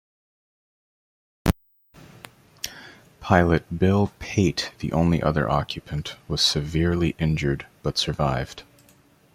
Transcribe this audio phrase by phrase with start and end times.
[3.19, 8.63] Pilot Bill Pate, the only other occupant, was severely injured but survived.